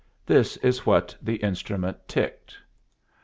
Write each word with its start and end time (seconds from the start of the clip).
This 0.25 0.57
is 0.57 0.83
what 0.83 1.15
the 1.21 1.35
instrument 1.35 2.07
ticked 2.07 2.57